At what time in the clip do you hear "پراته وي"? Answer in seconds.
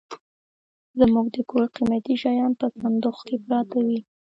3.45-3.99